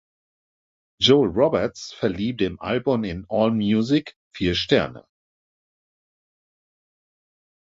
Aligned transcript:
Joel 0.99 1.27
Roberts 1.29 1.93
verlieh 1.93 2.35
dem 2.35 2.59
Album 2.59 3.03
in 3.03 3.27
Allmusic 3.29 4.17
vier 4.35 4.55
Sterne. 4.55 5.05